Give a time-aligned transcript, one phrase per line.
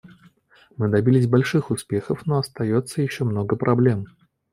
[0.77, 4.07] Мы добились больших успехов, но остается еще много проблем.